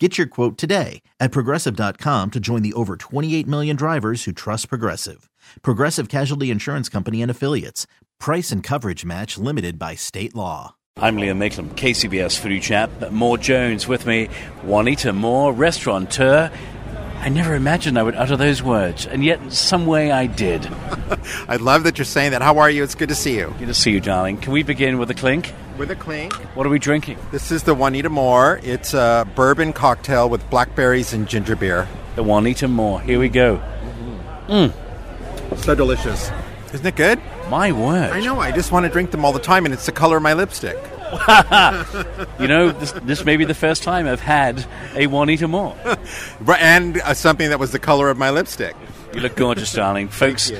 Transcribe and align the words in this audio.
Get 0.00 0.18
your 0.18 0.26
quote 0.26 0.58
today 0.58 1.02
at 1.20 1.30
progressive.com 1.30 2.32
to 2.32 2.40
join 2.40 2.62
the 2.62 2.72
over 2.72 2.96
28 2.96 3.46
million 3.46 3.76
drivers 3.76 4.24
who 4.24 4.32
trust 4.32 4.68
Progressive. 4.68 5.30
Progressive 5.62 6.08
Casualty 6.08 6.50
Insurance 6.50 6.88
Company 6.88 7.22
and 7.22 7.30
Affiliates. 7.30 7.86
Price 8.18 8.50
and 8.50 8.60
coverage 8.60 9.04
match 9.04 9.38
limited 9.38 9.78
by 9.78 9.94
state 9.94 10.34
law. 10.34 10.74
I'm 10.96 11.16
Liam 11.16 11.38
Mayclem, 11.38 11.68
KCBS 11.76 12.40
Foodie 12.40 12.60
Chap. 12.60 13.12
Moore 13.12 13.38
Jones 13.38 13.86
with 13.86 14.04
me, 14.04 14.28
Juanita 14.64 15.12
Moore, 15.12 15.52
restaurateur. 15.52 16.50
I 17.20 17.28
never 17.28 17.54
imagined 17.54 17.96
I 17.96 18.02
would 18.02 18.16
utter 18.16 18.36
those 18.36 18.64
words, 18.64 19.06
and 19.06 19.24
yet 19.24 19.40
in 19.42 19.52
some 19.52 19.86
way 19.86 20.10
I 20.10 20.26
did. 20.26 20.66
I 21.48 21.56
love 21.56 21.84
that 21.84 21.98
you're 21.98 22.04
saying 22.04 22.32
that. 22.32 22.42
How 22.42 22.58
are 22.58 22.68
you? 22.68 22.82
It's 22.82 22.96
good 22.96 23.10
to 23.10 23.14
see 23.14 23.36
you. 23.36 23.54
Good 23.60 23.68
to 23.68 23.74
see 23.74 23.92
you, 23.92 24.00
darling. 24.00 24.38
Can 24.38 24.52
we 24.52 24.64
begin 24.64 24.98
with 24.98 25.08
a 25.10 25.14
clink? 25.14 25.52
With 25.78 25.90
a 25.90 25.96
clink. 25.96 26.32
What 26.54 26.66
are 26.66 26.70
we 26.70 26.78
drinking? 26.78 27.18
This 27.32 27.50
is 27.50 27.64
the 27.64 27.74
Juanita 27.74 28.08
Moore. 28.08 28.60
It's 28.62 28.94
a 28.94 29.26
bourbon 29.34 29.72
cocktail 29.72 30.28
with 30.28 30.48
blackberries 30.48 31.12
and 31.12 31.26
ginger 31.26 31.56
beer. 31.56 31.88
The 32.14 32.22
Juanita 32.22 32.68
Moore. 32.68 33.00
Here 33.00 33.18
we 33.18 33.28
go. 33.28 33.60
Mmm. 34.46 34.72
So 35.56 35.74
delicious. 35.74 36.30
Isn't 36.72 36.86
it 36.86 36.94
good? 36.96 37.20
My 37.48 37.72
word. 37.72 38.12
I 38.12 38.20
know. 38.20 38.38
I 38.38 38.52
just 38.52 38.70
want 38.70 38.86
to 38.86 38.90
drink 38.90 39.10
them 39.10 39.24
all 39.24 39.32
the 39.32 39.40
time, 39.40 39.64
and 39.64 39.74
it's 39.74 39.86
the 39.86 39.92
color 39.92 40.16
of 40.16 40.22
my 40.22 40.32
lipstick. 40.32 40.76
you 42.40 42.48
know, 42.48 42.70
this, 42.72 42.92
this 43.02 43.24
may 43.24 43.36
be 43.36 43.44
the 43.44 43.54
first 43.54 43.82
time 43.82 44.06
I've 44.06 44.20
had 44.20 44.64
a 44.94 45.06
Juanita 45.06 45.48
Moore. 45.48 45.76
and 46.58 46.98
uh, 46.98 47.14
something 47.14 47.48
that 47.50 47.58
was 47.58 47.72
the 47.72 47.78
color 47.78 48.10
of 48.10 48.18
my 48.18 48.30
lipstick. 48.30 48.76
You 49.12 49.20
look 49.20 49.36
gorgeous, 49.36 49.72
darling. 49.72 50.08
Folks, 50.10 50.50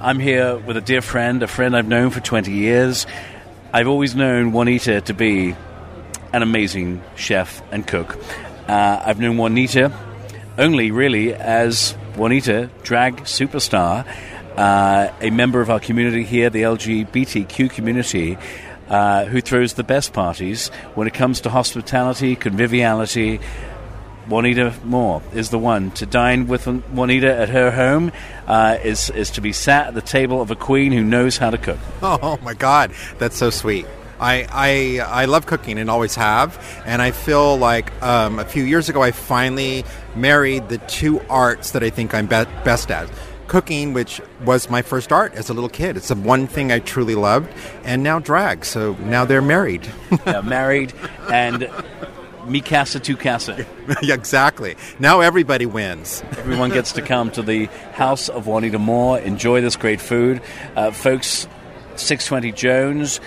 I'm 0.00 0.18
here 0.18 0.56
with 0.56 0.76
a 0.76 0.80
dear 0.80 1.00
friend, 1.00 1.42
a 1.42 1.46
friend 1.46 1.76
I've 1.76 1.88
known 1.88 2.10
for 2.10 2.20
20 2.20 2.52
years. 2.52 3.06
I've 3.74 3.88
always 3.88 4.14
known 4.14 4.52
Juanita 4.52 5.00
to 5.00 5.14
be 5.14 5.56
an 6.34 6.42
amazing 6.42 7.02
chef 7.16 7.62
and 7.72 7.86
cook. 7.86 8.18
Uh, 8.68 9.02
I've 9.02 9.18
known 9.18 9.38
Juanita 9.38 9.90
only 10.58 10.90
really 10.90 11.32
as 11.32 11.92
Juanita, 12.14 12.68
drag 12.82 13.22
superstar, 13.22 14.06
uh, 14.58 15.10
a 15.22 15.30
member 15.30 15.62
of 15.62 15.70
our 15.70 15.80
community 15.80 16.22
here, 16.22 16.50
the 16.50 16.64
LGBTQ 16.64 17.70
community, 17.70 18.36
uh, 18.90 19.24
who 19.24 19.40
throws 19.40 19.72
the 19.72 19.84
best 19.84 20.12
parties 20.12 20.68
when 20.94 21.06
it 21.06 21.14
comes 21.14 21.40
to 21.40 21.48
hospitality, 21.48 22.36
conviviality. 22.36 23.40
Juanita 24.28 24.74
Moore 24.84 25.22
is 25.34 25.50
the 25.50 25.58
one 25.58 25.90
to 25.92 26.06
dine 26.06 26.46
with 26.46 26.66
Juanita 26.66 27.34
at 27.34 27.48
her 27.48 27.70
home. 27.70 28.12
Uh, 28.46 28.78
is 28.82 29.10
is 29.10 29.30
to 29.32 29.40
be 29.40 29.52
sat 29.52 29.88
at 29.88 29.94
the 29.94 30.02
table 30.02 30.40
of 30.40 30.50
a 30.50 30.56
queen 30.56 30.92
who 30.92 31.02
knows 31.02 31.36
how 31.38 31.50
to 31.50 31.58
cook. 31.58 31.78
Oh 32.02 32.38
my 32.42 32.54
God, 32.54 32.92
that's 33.18 33.36
so 33.36 33.50
sweet. 33.50 33.86
I, 34.20 34.46
I, 34.52 35.22
I 35.22 35.24
love 35.24 35.46
cooking 35.46 35.78
and 35.78 35.90
always 35.90 36.14
have. 36.14 36.56
And 36.86 37.02
I 37.02 37.10
feel 37.10 37.56
like 37.56 37.90
um, 38.02 38.38
a 38.38 38.44
few 38.44 38.62
years 38.62 38.88
ago 38.88 39.02
I 39.02 39.10
finally 39.10 39.84
married 40.14 40.68
the 40.68 40.78
two 40.78 41.20
arts 41.28 41.72
that 41.72 41.82
I 41.82 41.90
think 41.90 42.14
I'm 42.14 42.26
be- 42.26 42.44
best 42.64 42.90
at. 42.92 43.10
Cooking, 43.48 43.92
which 43.92 44.20
was 44.44 44.70
my 44.70 44.80
first 44.80 45.10
art 45.12 45.34
as 45.34 45.50
a 45.50 45.54
little 45.54 45.68
kid. 45.68 45.96
It's 45.96 46.08
the 46.08 46.14
one 46.14 46.46
thing 46.46 46.70
I 46.70 46.78
truly 46.78 47.16
loved. 47.16 47.52
And 47.84 48.02
now 48.04 48.20
drag. 48.20 48.64
So 48.64 48.94
now 49.00 49.24
they're 49.24 49.42
married. 49.42 49.88
yeah, 50.26 50.40
married 50.40 50.92
and 51.30 51.68
mi 52.46 52.60
casa 52.60 53.00
tu 53.00 53.16
casa. 53.16 53.64
exactly. 54.02 54.76
Now 54.98 55.20
everybody 55.20 55.66
wins. 55.66 56.22
Everyone 56.38 56.70
gets 56.70 56.92
to 56.92 57.02
come 57.02 57.30
to 57.32 57.42
the 57.42 57.66
house 57.92 58.28
of 58.28 58.46
Juanita 58.46 58.78
Moore, 58.78 59.18
enjoy 59.18 59.60
this 59.60 59.76
great 59.76 60.00
food. 60.00 60.42
Uh, 60.76 60.90
folks, 60.90 61.46
620 61.96 62.52
Jones. 62.52 63.20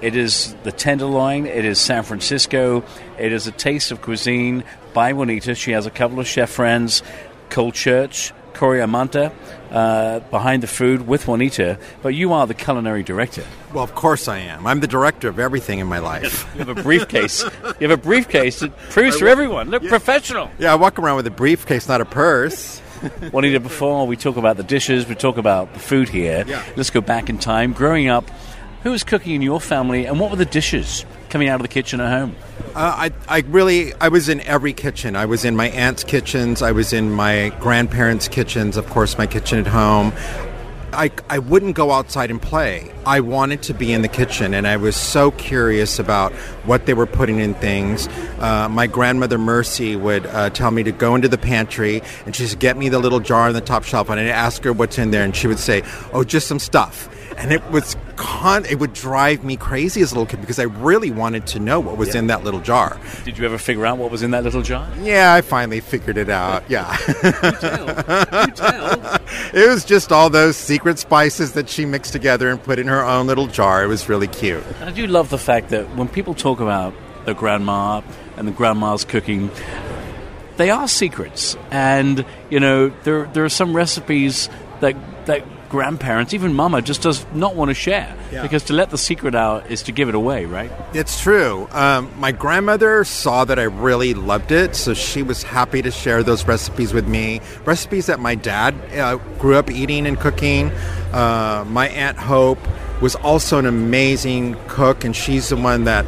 It 0.00 0.14
is 0.14 0.54
the 0.62 0.70
tenderloin. 0.70 1.46
It 1.46 1.64
is 1.64 1.80
San 1.80 2.04
Francisco. 2.04 2.84
It 3.18 3.32
is 3.32 3.46
a 3.46 3.52
taste 3.52 3.90
of 3.90 4.00
cuisine 4.00 4.62
by 4.94 5.12
Juanita. 5.12 5.54
She 5.54 5.72
has 5.72 5.86
a 5.86 5.90
couple 5.90 6.20
of 6.20 6.26
chef 6.26 6.50
friends, 6.50 7.02
Cole 7.50 7.72
Church, 7.72 8.32
Corey 8.58 8.80
Amanta, 8.80 9.32
uh, 9.70 10.18
behind 10.30 10.64
the 10.64 10.66
food 10.66 11.06
with 11.06 11.28
Juanita. 11.28 11.78
But 12.02 12.08
you 12.08 12.32
are 12.32 12.44
the 12.44 12.54
culinary 12.54 13.04
director. 13.04 13.44
Well, 13.72 13.84
of 13.84 13.94
course 13.94 14.26
I 14.26 14.38
am. 14.38 14.66
I'm 14.66 14.80
the 14.80 14.88
director 14.88 15.28
of 15.28 15.38
everything 15.38 15.78
in 15.78 15.86
my 15.86 16.00
life. 16.00 16.44
you 16.54 16.64
have 16.64 16.76
a 16.76 16.82
briefcase. 16.82 17.44
You 17.78 17.88
have 17.88 17.92
a 17.92 18.02
briefcase 18.02 18.58
that 18.58 18.76
proves 18.90 19.16
for 19.16 19.28
everyone. 19.28 19.70
Look 19.70 19.84
yeah. 19.84 19.90
professional. 19.90 20.50
Yeah, 20.58 20.72
I 20.72 20.74
walk 20.74 20.98
around 20.98 21.16
with 21.16 21.26
a 21.28 21.30
briefcase, 21.30 21.86
not 21.86 22.00
a 22.00 22.04
purse. 22.04 22.80
Juanita, 23.32 23.60
before 23.60 24.08
we 24.08 24.16
talk 24.16 24.36
about 24.36 24.56
the 24.56 24.64
dishes, 24.64 25.06
we 25.06 25.14
talk 25.14 25.36
about 25.36 25.72
the 25.72 25.78
food 25.78 26.08
here. 26.08 26.44
Yeah. 26.44 26.64
Let's 26.76 26.90
go 26.90 27.00
back 27.00 27.30
in 27.30 27.38
time. 27.38 27.72
Growing 27.72 28.08
up, 28.08 28.28
who 28.82 28.90
was 28.90 29.04
cooking 29.04 29.36
in 29.36 29.42
your 29.42 29.60
family, 29.60 30.04
and 30.04 30.18
what 30.18 30.30
were 30.30 30.36
the 30.36 30.44
dishes 30.44 31.04
coming 31.28 31.48
out 31.48 31.56
of 31.56 31.62
the 31.62 31.68
kitchen 31.68 32.00
at 32.00 32.10
home? 32.10 32.36
Uh, 32.74 33.10
I, 33.10 33.12
I 33.28 33.40
really, 33.40 33.94
I 33.94 34.08
was 34.08 34.28
in 34.28 34.40
every 34.42 34.72
kitchen. 34.72 35.16
I 35.16 35.26
was 35.26 35.44
in 35.44 35.56
my 35.56 35.68
aunt's 35.70 36.04
kitchens. 36.04 36.62
I 36.62 36.72
was 36.72 36.92
in 36.92 37.10
my 37.10 37.50
grandparents' 37.60 38.28
kitchens. 38.28 38.76
Of 38.76 38.86
course, 38.88 39.18
my 39.18 39.26
kitchen 39.26 39.58
at 39.58 39.66
home. 39.66 40.12
I, 40.92 41.10
I 41.28 41.38
wouldn't 41.38 41.76
go 41.76 41.92
outside 41.92 42.30
and 42.30 42.40
play. 42.40 42.90
I 43.04 43.20
wanted 43.20 43.62
to 43.64 43.74
be 43.74 43.92
in 43.92 44.02
the 44.02 44.08
kitchen, 44.08 44.54
and 44.54 44.66
I 44.66 44.78
was 44.78 44.96
so 44.96 45.30
curious 45.30 45.98
about 45.98 46.32
what 46.64 46.86
they 46.86 46.94
were 46.94 47.06
putting 47.06 47.40
in 47.40 47.54
things. 47.54 48.08
Uh, 48.38 48.68
my 48.70 48.86
grandmother 48.86 49.38
Mercy 49.38 49.96
would 49.96 50.24
uh, 50.26 50.50
tell 50.50 50.70
me 50.70 50.82
to 50.84 50.92
go 50.92 51.14
into 51.14 51.28
the 51.28 51.38
pantry, 51.38 52.02
and 52.24 52.34
she'd 52.34 52.58
get 52.58 52.76
me 52.76 52.88
the 52.88 52.98
little 52.98 53.20
jar 53.20 53.48
on 53.48 53.52
the 53.52 53.60
top 53.60 53.84
shelf, 53.84 54.08
and 54.08 54.18
I'd 54.18 54.28
ask 54.28 54.64
her 54.64 54.72
what's 54.72 54.98
in 54.98 55.10
there, 55.10 55.24
and 55.24 55.36
she 55.36 55.46
would 55.46 55.58
say, 55.58 55.82
"Oh, 56.12 56.24
just 56.24 56.48
some 56.48 56.58
stuff." 56.58 57.08
And 57.36 57.52
it 57.52 57.62
was 57.70 57.94
con- 58.18 58.64
it 58.66 58.78
would 58.78 58.92
drive 58.92 59.44
me 59.44 59.56
crazy 59.56 60.02
as 60.02 60.10
a 60.12 60.14
little 60.14 60.26
kid 60.26 60.40
because 60.40 60.58
I 60.58 60.64
really 60.64 61.10
wanted 61.10 61.46
to 61.48 61.58
know 61.60 61.80
what 61.80 61.96
was 61.96 62.10
Yeah. 62.14 62.18
in 62.20 62.26
that 62.26 62.44
little 62.44 62.60
jar. 62.60 62.98
Did 63.24 63.38
you 63.38 63.46
ever 63.46 63.56
figure 63.58 63.86
out 63.86 63.96
what 63.96 64.10
was 64.10 64.22
in 64.22 64.32
that 64.32 64.42
little 64.44 64.60
jar? 64.62 64.86
Yeah, 65.00 65.32
I 65.32 65.40
finally 65.40 65.80
figured 65.80 66.18
it 66.18 66.28
out. 66.28 66.64
Yeah. 66.68 66.94
You 68.48 68.52
tell. 68.52 69.18
It 69.54 69.68
was 69.68 69.84
just 69.84 70.12
all 70.12 70.28
those 70.30 70.56
secret 70.56 70.98
spices 70.98 71.52
that 71.52 71.68
she 71.68 71.84
mixed 71.86 72.12
together 72.12 72.50
and 72.50 72.62
put 72.62 72.78
in 72.78 72.86
her 72.88 73.02
own 73.02 73.26
little 73.26 73.46
jar. 73.46 73.82
It 73.82 73.86
was 73.86 74.08
really 74.08 74.26
cute. 74.26 74.62
I 74.82 74.90
do 74.90 75.06
love 75.06 75.30
the 75.30 75.38
fact 75.38 75.70
that 75.70 75.96
when 75.96 76.08
people 76.08 76.34
talk 76.34 76.60
about 76.60 76.92
the 77.24 77.34
grandma 77.34 78.02
and 78.36 78.46
the 78.48 78.52
grandma's 78.52 79.04
cooking, 79.04 79.50
they 80.56 80.70
are 80.70 80.86
secrets. 80.88 81.56
And, 81.70 82.24
you 82.50 82.60
know, 82.60 82.88
there, 83.04 83.24
there 83.26 83.44
are 83.44 83.48
some 83.50 83.74
recipes 83.74 84.48
that, 84.80 84.96
that 85.26 85.44
grandparents, 85.68 86.34
even 86.34 86.54
mama, 86.54 86.82
just 86.82 87.02
does 87.02 87.26
not 87.32 87.54
want 87.54 87.70
to 87.70 87.74
share. 87.74 88.16
Yeah. 88.32 88.42
Because 88.42 88.64
to 88.64 88.72
let 88.72 88.90
the 88.90 88.98
secret 88.98 89.34
out 89.34 89.70
is 89.70 89.82
to 89.84 89.92
give 89.92 90.08
it 90.08 90.14
away, 90.14 90.44
right? 90.44 90.70
It's 90.94 91.20
true. 91.20 91.68
Um, 91.72 92.12
my 92.18 92.32
grandmother 92.32 93.04
saw 93.04 93.44
that 93.44 93.58
I 93.58 93.64
really 93.64 94.14
loved 94.14 94.52
it, 94.52 94.74
so 94.74 94.94
she 94.94 95.22
was 95.22 95.42
happy 95.42 95.82
to 95.82 95.90
share 95.90 96.22
those 96.22 96.46
recipes 96.46 96.92
with 96.92 97.06
me. 97.06 97.40
Recipes 97.64 98.06
that 98.06 98.20
my 98.20 98.34
dad 98.34 98.74
uh, 98.98 99.16
grew 99.38 99.56
up 99.56 99.70
eating 99.70 100.06
and 100.06 100.18
cooking. 100.18 100.70
Uh, 101.12 101.64
my 101.68 101.88
Aunt 101.88 102.18
Hope 102.18 102.58
was 103.00 103.14
also 103.16 103.58
an 103.58 103.66
amazing 103.66 104.56
cook, 104.66 105.04
and 105.04 105.14
she's 105.14 105.48
the 105.50 105.56
one 105.56 105.84
that 105.84 106.04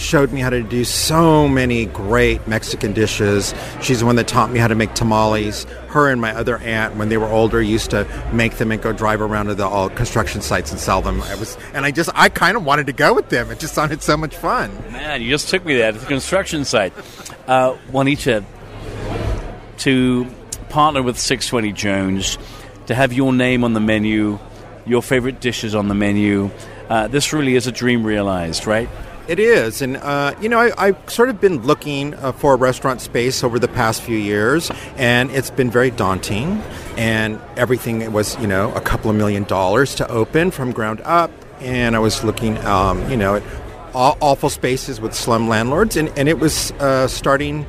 showed 0.00 0.32
me 0.32 0.40
how 0.40 0.50
to 0.50 0.62
do 0.62 0.84
so 0.84 1.46
many 1.46 1.86
great 1.86 2.46
Mexican 2.48 2.92
dishes. 2.92 3.54
She's 3.80 4.00
the 4.00 4.06
one 4.06 4.16
that 4.16 4.26
taught 4.26 4.50
me 4.50 4.58
how 4.58 4.68
to 4.68 4.74
make 4.74 4.94
tamales. 4.94 5.64
Her 5.88 6.10
and 6.10 6.20
my 6.20 6.34
other 6.34 6.58
aunt, 6.58 6.96
when 6.96 7.08
they 7.08 7.16
were 7.16 7.28
older, 7.28 7.60
used 7.60 7.90
to 7.90 8.06
make 8.32 8.56
them 8.56 8.72
and 8.72 8.80
go 8.80 8.92
drive 8.92 9.20
around 9.20 9.46
to 9.46 9.54
the 9.54 9.66
all 9.66 9.90
construction 9.90 10.40
sites 10.40 10.70
and 10.70 10.80
sell 10.80 11.02
them. 11.02 11.22
I 11.22 11.34
was, 11.34 11.56
and 11.74 11.84
I 11.84 11.90
just, 11.90 12.10
I 12.14 12.28
kind 12.28 12.56
of 12.56 12.64
wanted 12.64 12.86
to 12.86 12.92
go 12.92 13.14
with 13.14 13.28
them. 13.28 13.50
It 13.50 13.60
just 13.60 13.74
sounded 13.74 14.02
so 14.02 14.16
much 14.16 14.34
fun. 14.36 14.74
Man, 14.90 15.22
you 15.22 15.28
just 15.28 15.48
took 15.48 15.64
me 15.64 15.76
there 15.76 15.92
to 15.92 15.98
the 15.98 16.06
construction 16.06 16.64
site. 16.64 16.92
Uh, 17.46 17.76
Juanita, 17.92 18.44
to 19.78 20.26
partner 20.68 21.02
with 21.02 21.18
620 21.18 21.72
Jones, 21.72 22.38
to 22.86 22.94
have 22.94 23.12
your 23.12 23.32
name 23.32 23.64
on 23.64 23.74
the 23.74 23.80
menu, 23.80 24.38
your 24.86 25.02
favorite 25.02 25.40
dishes 25.40 25.74
on 25.74 25.88
the 25.88 25.94
menu, 25.94 26.50
uh, 26.88 27.06
this 27.06 27.32
really 27.32 27.54
is 27.54 27.66
a 27.66 27.72
dream 27.72 28.04
realized, 28.04 28.66
right? 28.66 28.88
It 29.30 29.38
is, 29.38 29.80
and 29.80 29.96
uh, 29.96 30.34
you 30.40 30.48
know, 30.48 30.58
I, 30.58 30.72
I've 30.76 31.08
sort 31.08 31.28
of 31.28 31.40
been 31.40 31.62
looking 31.62 32.14
uh, 32.14 32.32
for 32.32 32.54
a 32.54 32.56
restaurant 32.56 33.00
space 33.00 33.44
over 33.44 33.60
the 33.60 33.68
past 33.68 34.02
few 34.02 34.18
years, 34.18 34.72
and 34.96 35.30
it's 35.30 35.50
been 35.50 35.70
very 35.70 35.92
daunting. 35.92 36.60
And 36.96 37.40
everything 37.56 38.12
was, 38.12 38.36
you 38.40 38.48
know, 38.48 38.74
a 38.74 38.80
couple 38.80 39.08
of 39.08 39.14
million 39.16 39.44
dollars 39.44 39.94
to 39.94 40.08
open 40.08 40.50
from 40.50 40.72
ground 40.72 41.00
up. 41.04 41.30
And 41.60 41.94
I 41.94 42.00
was 42.00 42.24
looking, 42.24 42.58
um, 42.66 43.08
you 43.08 43.16
know, 43.16 43.36
at 43.36 43.44
awful 43.94 44.50
spaces 44.50 45.00
with 45.00 45.14
slum 45.14 45.48
landlords, 45.48 45.96
and, 45.96 46.08
and 46.18 46.28
it 46.28 46.40
was 46.40 46.72
uh, 46.80 47.06
starting 47.06 47.66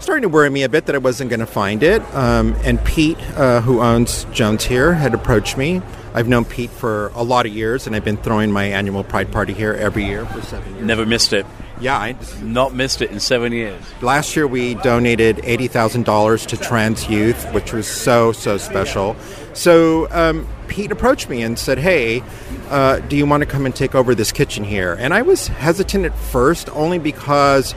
starting 0.00 0.22
to 0.22 0.28
worry 0.28 0.50
me 0.50 0.62
a 0.62 0.68
bit 0.68 0.86
that 0.86 0.94
I 0.94 0.98
wasn't 0.98 1.30
going 1.30 1.40
to 1.40 1.46
find 1.46 1.82
it. 1.82 2.02
Um, 2.14 2.54
and 2.64 2.82
Pete, 2.84 3.18
uh, 3.36 3.60
who 3.60 3.80
owns 3.80 4.24
Jones 4.32 4.64
here, 4.64 4.94
had 4.94 5.14
approached 5.14 5.56
me. 5.56 5.82
I've 6.12 6.26
known 6.28 6.44
Pete 6.44 6.70
for 6.70 7.08
a 7.14 7.22
lot 7.22 7.46
of 7.46 7.54
years, 7.54 7.86
and 7.86 7.94
I've 7.94 8.04
been 8.04 8.16
throwing 8.16 8.50
my 8.50 8.64
annual 8.64 9.04
Pride 9.04 9.30
Party 9.30 9.52
here 9.52 9.74
every 9.74 10.04
year 10.04 10.26
for 10.26 10.42
seven 10.42 10.74
years. 10.74 10.84
Never 10.84 11.06
missed 11.06 11.32
it. 11.32 11.46
Yeah, 11.80 11.96
I, 11.96 12.14
Not 12.42 12.74
missed 12.74 13.00
it 13.00 13.10
in 13.10 13.20
seven 13.20 13.52
years. 13.52 13.80
last 14.02 14.36
year 14.36 14.46
we 14.46 14.74
donated 14.74 15.40
eighty 15.44 15.66
thousand 15.66 16.04
dollars 16.04 16.44
to 16.46 16.58
trans 16.58 17.08
youth, 17.08 17.42
which 17.54 17.72
was 17.72 17.86
so 17.86 18.32
so 18.32 18.58
special. 18.58 19.16
So 19.54 20.06
um, 20.10 20.46
Pete 20.68 20.92
approached 20.92 21.30
me 21.30 21.40
and 21.42 21.58
said, 21.58 21.78
"Hey, 21.78 22.22
uh, 22.68 22.98
do 22.98 23.16
you 23.16 23.24
want 23.24 23.40
to 23.42 23.46
come 23.46 23.64
and 23.64 23.74
take 23.74 23.94
over 23.94 24.14
this 24.14 24.30
kitchen 24.30 24.62
here?" 24.62 24.94
And 24.98 25.14
I 25.14 25.22
was 25.22 25.46
hesitant 25.48 26.04
at 26.04 26.14
first, 26.14 26.68
only 26.70 26.98
because 26.98 27.74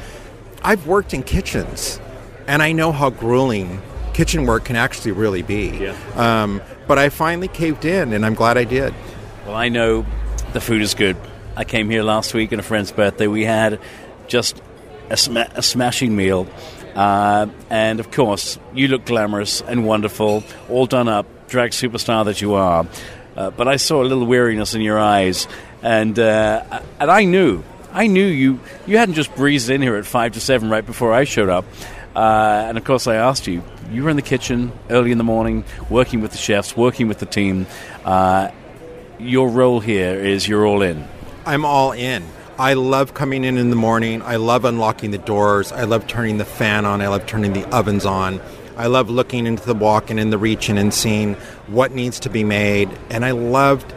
I've 0.63 0.85
worked 0.85 1.13
in 1.13 1.23
kitchens, 1.23 1.97
and 2.47 2.61
I 2.61 2.71
know 2.71 2.91
how 2.91 3.09
grueling 3.09 3.81
kitchen 4.13 4.45
work 4.45 4.65
can 4.65 4.75
actually 4.75 5.11
really 5.11 5.41
be. 5.41 5.69
Yeah. 5.69 5.95
Um, 6.15 6.61
but 6.87 6.99
I 6.99 7.09
finally 7.09 7.47
caved 7.47 7.85
in, 7.85 8.13
and 8.13 8.25
I'm 8.25 8.35
glad 8.35 8.57
I 8.57 8.63
did. 8.63 8.93
Well, 9.45 9.55
I 9.55 9.69
know 9.69 10.05
the 10.53 10.61
food 10.61 10.81
is 10.81 10.93
good. 10.93 11.17
I 11.55 11.63
came 11.63 11.89
here 11.89 12.03
last 12.03 12.33
week 12.33 12.53
on 12.53 12.59
a 12.59 12.63
friend's 12.63 12.91
birthday. 12.91 13.27
We 13.27 13.43
had 13.43 13.79
just 14.27 14.61
a, 15.09 15.17
sma- 15.17 15.51
a 15.55 15.61
smashing 15.63 16.15
meal. 16.15 16.47
Uh, 16.95 17.47
and 17.69 17.99
of 17.99 18.11
course, 18.11 18.59
you 18.73 18.87
look 18.87 19.05
glamorous 19.05 19.61
and 19.61 19.85
wonderful, 19.85 20.43
all 20.69 20.85
done 20.85 21.07
up, 21.07 21.25
drag 21.47 21.71
superstar 21.71 22.25
that 22.25 22.41
you 22.41 22.53
are. 22.53 22.87
Uh, 23.35 23.49
but 23.49 23.67
I 23.67 23.77
saw 23.77 24.03
a 24.03 24.05
little 24.05 24.25
weariness 24.25 24.75
in 24.75 24.81
your 24.81 24.99
eyes, 24.99 25.47
and 25.81 26.17
uh, 26.19 26.81
and 26.99 27.09
I 27.09 27.25
knew, 27.25 27.63
I 27.91 28.05
knew 28.05 28.25
you 28.25 28.59
you 28.85 28.99
hadn't 28.99 29.15
just 29.15 29.33
breezed 29.35 29.71
in 29.71 29.81
here 29.81 29.95
at 29.95 30.05
five 30.05 30.33
to 30.33 30.39
seven 30.39 30.69
right 30.69 30.85
before 30.85 31.11
I 31.13 31.23
showed 31.23 31.49
up. 31.49 31.65
Uh, 32.15 32.65
and 32.67 32.77
of 32.77 32.83
course, 32.83 33.07
I 33.07 33.15
asked 33.15 33.47
you. 33.47 33.63
You 33.91 34.03
were 34.03 34.09
in 34.09 34.15
the 34.15 34.21
kitchen 34.21 34.71
early 34.89 35.11
in 35.11 35.17
the 35.17 35.23
morning, 35.23 35.65
working 35.89 36.21
with 36.21 36.31
the 36.31 36.37
chefs, 36.37 36.77
working 36.77 37.07
with 37.07 37.19
the 37.19 37.25
team. 37.25 37.67
Uh, 38.05 38.49
your 39.19 39.49
role 39.49 39.79
here 39.79 40.15
is 40.15 40.47
you're 40.47 40.65
all 40.65 40.81
in. 40.81 41.07
I'm 41.45 41.65
all 41.65 41.91
in. 41.91 42.23
I 42.57 42.73
love 42.73 43.13
coming 43.13 43.43
in 43.43 43.57
in 43.57 43.69
the 43.69 43.75
morning. 43.75 44.21
I 44.21 44.35
love 44.35 44.63
unlocking 44.63 45.11
the 45.11 45.17
doors. 45.17 45.71
I 45.71 45.83
love 45.85 46.05
turning 46.07 46.37
the 46.37 46.45
fan 46.45 46.85
on. 46.85 47.01
I 47.01 47.07
love 47.07 47.25
turning 47.25 47.53
the 47.53 47.67
ovens 47.75 48.05
on. 48.05 48.41
I 48.77 48.87
love 48.87 49.09
looking 49.09 49.47
into 49.47 49.65
the 49.65 49.73
walk 49.73 50.09
and 50.09 50.19
in 50.19 50.29
the 50.29 50.37
reaching 50.37 50.77
and 50.77 50.93
seeing 50.93 51.33
what 51.67 51.91
needs 51.91 52.19
to 52.21 52.29
be 52.29 52.43
made. 52.43 52.89
And 53.09 53.25
I 53.25 53.31
loved 53.31 53.93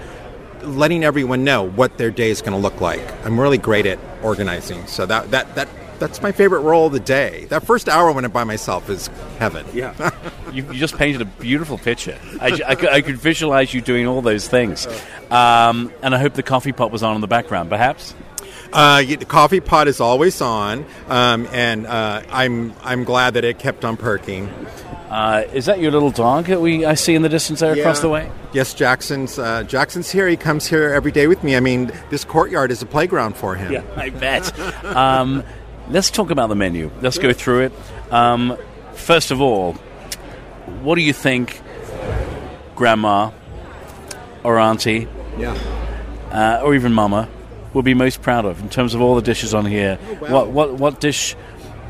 letting 0.62 1.04
everyone 1.04 1.44
know 1.44 1.62
what 1.62 1.98
their 1.98 2.10
day 2.10 2.30
is 2.30 2.40
going 2.40 2.52
to 2.52 2.58
look 2.58 2.80
like. 2.80 3.00
I'm 3.24 3.38
really 3.38 3.58
great 3.58 3.86
at 3.86 3.98
organizing. 4.22 4.86
So 4.86 5.06
that 5.06 5.30
that 5.30 5.54
that 5.54 5.68
that's 5.98 6.20
my 6.22 6.32
favorite 6.32 6.60
role 6.60 6.86
of 6.86 6.92
the 6.92 7.00
day. 7.00 7.46
That 7.50 7.64
first 7.64 7.88
hour 7.88 8.12
when 8.12 8.24
I'm 8.24 8.30
by 8.30 8.44
myself 8.44 8.88
is 8.90 9.08
heaven. 9.38 9.66
Yeah. 9.72 10.10
you, 10.52 10.64
you 10.64 10.74
just 10.74 10.96
painted 10.96 11.20
a 11.22 11.24
beautiful 11.24 11.78
picture. 11.78 12.18
I, 12.40 12.60
I 12.66 12.74
could- 12.74 12.88
I 12.90 13.00
could 13.00 13.16
visualize 13.18 13.72
you 13.74 13.80
doing 13.80 14.06
all 14.06 14.22
those 14.22 14.48
things. 14.48 14.86
Um, 15.30 15.92
and 16.02 16.14
I 16.14 16.18
hope 16.18 16.34
the 16.34 16.42
coffee 16.42 16.72
pot 16.72 16.90
was 16.90 17.02
on 17.02 17.14
in 17.14 17.20
the 17.20 17.26
background, 17.26 17.68
perhaps. 17.70 18.14
Uh, 18.72 19.02
the 19.02 19.24
coffee 19.24 19.60
pot 19.60 19.86
is 19.88 20.00
always 20.00 20.40
on, 20.40 20.84
um, 21.08 21.46
and 21.52 21.86
uh, 21.86 22.22
I'm 22.30 22.74
I'm 22.82 23.04
glad 23.04 23.34
that 23.34 23.44
it 23.44 23.58
kept 23.60 23.84
on 23.84 23.96
perking. 23.96 24.48
Uh, 25.08 25.44
is 25.52 25.66
that 25.66 25.78
your 25.78 25.92
little 25.92 26.10
dog 26.10 26.46
that 26.46 26.60
we 26.60 26.84
I 26.84 26.94
see 26.94 27.14
in 27.14 27.22
the 27.22 27.28
distance 27.28 27.60
there 27.60 27.72
across 27.78 28.00
the 28.00 28.08
way? 28.08 28.30
Yes, 28.52 28.74
Jackson's 28.74 29.38
uh, 29.38 29.62
Jackson's 29.62 30.10
here. 30.10 30.26
He 30.28 30.36
comes 30.36 30.66
here 30.66 30.92
every 30.92 31.12
day 31.12 31.28
with 31.28 31.44
me. 31.44 31.54
I 31.56 31.60
mean, 31.60 31.92
this 32.10 32.24
courtyard 32.24 32.72
is 32.72 32.82
a 32.82 32.86
playground 32.86 33.36
for 33.36 33.54
him. 33.54 33.72
Yeah, 33.72 33.82
I 33.94 34.10
bet. 34.10 34.58
um, 34.84 35.44
let's 35.90 36.10
talk 36.10 36.30
about 36.30 36.48
the 36.48 36.54
menu. 36.54 36.90
Let's 37.00 37.18
go 37.18 37.32
through 37.32 37.60
it. 37.66 37.72
Um, 38.12 38.56
first 38.94 39.30
of 39.30 39.40
all, 39.40 39.74
what 40.82 40.94
do 40.96 41.00
you 41.02 41.12
think 41.12 41.60
grandma 42.74 43.30
or 44.42 44.58
auntie 44.58 45.08
Yeah. 45.38 45.56
uh, 46.30 46.60
or 46.64 46.74
even 46.74 46.92
mama 46.92 47.28
would 47.74 47.84
be 47.84 47.94
most 47.94 48.22
proud 48.22 48.44
of 48.44 48.60
in 48.60 48.68
terms 48.68 48.94
of 48.94 49.00
all 49.00 49.14
the 49.16 49.22
dishes 49.22 49.54
on 49.54 49.64
here? 49.66 49.98
wow. 50.20 50.28
What, 50.30 50.48
what, 50.50 50.74
what 50.74 51.00
dish 51.00 51.34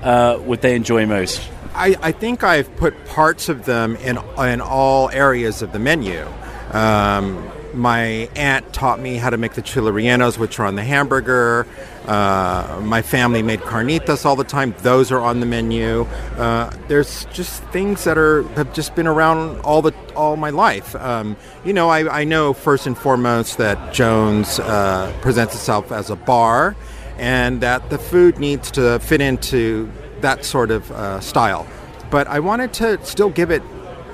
uh, 0.03 0.39
would 0.43 0.61
they 0.63 0.75
enjoy 0.77 1.07
most? 1.07 1.41
I, 1.75 1.95
I 2.01 2.13
think 2.13 2.43
I've 2.43 2.75
put 2.77 3.05
parts 3.07 3.49
of 3.51 3.67
them 3.67 3.97
in 3.97 4.19
in 4.39 4.61
all 4.63 5.11
areas 5.11 5.61
of 5.61 5.73
the 5.73 5.79
menu. 5.79 6.27
Um, 6.76 7.50
my 7.73 8.28
aunt 8.37 8.73
taught 8.73 9.00
me 9.00 9.17
how 9.17 9.31
to 9.31 9.37
make 9.37 9.55
the 9.55 9.62
chile 9.62 9.90
rellenos, 9.90 10.38
which 10.38 10.58
are 10.58 10.67
on 10.67 10.76
the 10.76 10.84
hamburger. 10.84 11.67
Uh, 12.06 12.81
my 12.82 13.02
family 13.02 13.43
made 13.43 13.61
carnitas 13.61 14.25
all 14.25 14.37
the 14.37 14.44
time; 14.44 14.75
those 14.78 15.11
are 15.11 15.20
on 15.20 15.40
the 15.40 15.46
menu. 15.46 16.02
Uh, 16.37 16.70
there's 16.88 17.25
just 17.26 17.62
things 17.64 18.05
that 18.05 18.19
are 18.19 18.43
have 18.55 18.73
just 18.75 18.94
been 18.94 19.06
around 19.06 19.61
all 19.61 19.81
the 19.81 19.93
all 20.14 20.37
my 20.37 20.50
life. 20.50 20.94
Um, 20.96 21.37
you 21.64 21.73
know, 21.73 21.88
I, 21.88 22.20
I 22.20 22.25
know 22.25 22.52
first 22.52 22.87
and 22.87 22.96
foremost 22.96 23.58
that 23.58 23.94
Jones 23.94 24.58
uh, 24.58 25.14
presents 25.23 25.55
itself 25.55 25.93
as 25.93 26.11
a 26.11 26.17
bar, 26.17 26.76
and 27.19 27.61
that 27.62 27.88
the 27.90 27.99
food 27.99 28.38
needs 28.38 28.70
to 28.73 28.99
fit 29.00 29.20
into 29.20 29.90
that 30.20 30.44
sort 30.44 30.70
of 30.70 30.90
uh, 30.93 31.20
style. 31.20 31.67
But 32.11 32.26
I 32.26 32.40
wanted 32.40 32.73
to 32.75 33.05
still 33.05 33.31
give 33.31 33.50
it 33.50 33.62